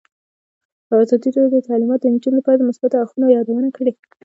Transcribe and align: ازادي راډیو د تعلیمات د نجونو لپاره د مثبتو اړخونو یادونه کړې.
ازادي 1.03 1.29
راډیو 1.35 1.51
د 1.63 1.67
تعلیمات 1.67 1.99
د 2.01 2.05
نجونو 2.13 2.37
لپاره 2.39 2.57
د 2.57 2.67
مثبتو 2.69 2.99
اړخونو 3.01 3.33
یادونه 3.37 3.69
کړې. 3.77 3.91